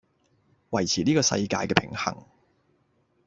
[0.71, 2.25] 維持呢個世界既平衡